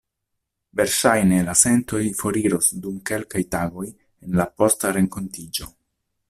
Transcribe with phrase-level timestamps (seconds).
[0.79, 5.71] Verŝajne la sentoj foriros dum kelkaj tagoj en la posta renkontiĝo.